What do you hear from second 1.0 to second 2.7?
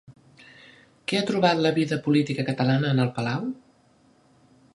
Què ha trobat la vida política